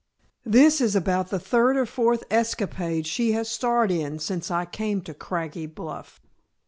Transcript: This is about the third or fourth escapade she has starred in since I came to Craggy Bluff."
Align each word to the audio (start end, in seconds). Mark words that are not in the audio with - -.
This 0.47 0.81
is 0.81 0.95
about 0.95 1.29
the 1.29 1.37
third 1.37 1.77
or 1.77 1.85
fourth 1.85 2.23
escapade 2.31 3.05
she 3.05 3.33
has 3.33 3.49
starred 3.51 3.91
in 3.91 4.17
since 4.17 4.49
I 4.49 4.65
came 4.65 5.01
to 5.01 5.13
Craggy 5.13 5.67
Bluff." 5.67 6.19